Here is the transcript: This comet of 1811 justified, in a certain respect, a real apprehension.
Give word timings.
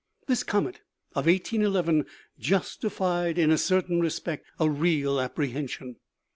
This 0.25 0.41
comet 0.41 0.77
of 1.13 1.27
1811 1.27 2.07
justified, 2.39 3.37
in 3.37 3.51
a 3.51 3.57
certain 3.59 3.99
respect, 3.99 4.47
a 4.59 4.67
real 4.67 5.19
apprehension. 5.19 5.97